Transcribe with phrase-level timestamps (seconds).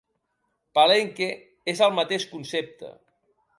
[0.77, 1.27] Palenque
[1.75, 2.93] és el mateix concepte.